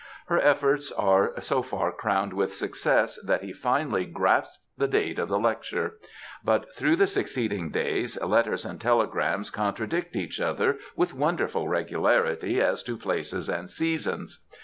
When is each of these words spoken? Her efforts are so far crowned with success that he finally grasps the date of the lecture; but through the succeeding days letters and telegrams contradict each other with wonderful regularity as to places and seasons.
Her 0.29 0.39
efforts 0.39 0.91
are 0.91 1.31
so 1.41 1.61
far 1.61 1.91
crowned 1.91 2.33
with 2.33 2.55
success 2.55 3.19
that 3.23 3.43
he 3.43 3.53
finally 3.53 4.03
grasps 4.05 4.57
the 4.75 4.87
date 4.87 5.19
of 5.19 5.29
the 5.29 5.37
lecture; 5.37 5.99
but 6.43 6.73
through 6.73 6.95
the 6.95 7.05
succeeding 7.05 7.69
days 7.69 8.19
letters 8.19 8.65
and 8.65 8.81
telegrams 8.81 9.51
contradict 9.51 10.15
each 10.15 10.39
other 10.41 10.79
with 10.95 11.13
wonderful 11.13 11.67
regularity 11.67 12.59
as 12.59 12.81
to 12.81 12.97
places 12.97 13.47
and 13.47 13.69
seasons. 13.69 14.43